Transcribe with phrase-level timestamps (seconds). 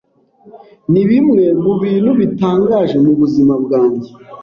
[0.91, 4.09] Nibimwe mubintu bitangaje mubuzima bwanjye.